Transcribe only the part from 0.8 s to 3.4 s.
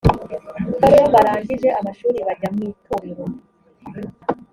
iyo barangije amashuri bajya mwitorero